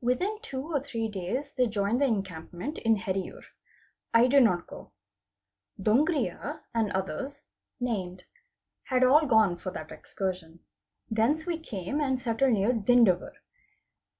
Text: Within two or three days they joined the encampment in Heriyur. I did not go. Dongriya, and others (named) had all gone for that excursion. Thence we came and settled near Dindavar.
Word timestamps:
Within 0.00 0.38
two 0.42 0.62
or 0.70 0.78
three 0.78 1.08
days 1.08 1.54
they 1.54 1.66
joined 1.66 2.00
the 2.00 2.04
encampment 2.06 2.78
in 2.78 2.94
Heriyur. 2.94 3.42
I 4.14 4.28
did 4.28 4.44
not 4.44 4.68
go. 4.68 4.92
Dongriya, 5.76 6.60
and 6.72 6.92
others 6.92 7.42
(named) 7.80 8.22
had 8.84 9.02
all 9.02 9.26
gone 9.26 9.56
for 9.56 9.72
that 9.72 9.90
excursion. 9.90 10.60
Thence 11.10 11.46
we 11.46 11.58
came 11.58 12.00
and 12.00 12.20
settled 12.20 12.52
near 12.52 12.72
Dindavar. 12.72 13.32